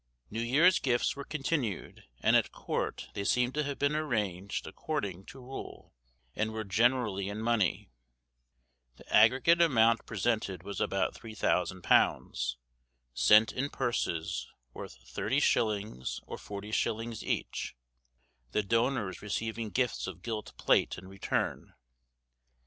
New 0.31 0.41
Year's 0.41 0.79
Gifts 0.79 1.15
were 1.15 1.23
continued; 1.23 2.05
and 2.21 2.35
at 2.35 2.51
court 2.51 3.09
they 3.13 3.23
seem 3.23 3.51
to 3.51 3.61
have 3.61 3.77
been 3.77 3.95
arranged 3.95 4.65
according 4.65 5.25
to 5.25 5.37
rule, 5.39 5.93
and 6.35 6.51
were 6.51 6.63
generally 6.63 7.29
in 7.29 7.39
money. 7.39 7.91
The 8.95 9.07
aggregate 9.15 9.61
amount 9.61 10.07
presented 10.07 10.63
was 10.63 10.81
about 10.81 11.13
£3000, 11.13 12.55
sent 13.13 13.53
in 13.53 13.69
purses, 13.69 14.47
worth 14.73 14.97
30_s._ 15.05 16.19
or 16.25 16.37
40_s._ 16.37 17.21
each, 17.21 17.75
the 18.53 18.63
donors 18.63 19.21
receiving 19.21 19.69
gifts 19.69 20.07
of 20.07 20.23
gilt 20.23 20.57
plate 20.57 20.97
in 20.97 21.07
return. 21.07 21.75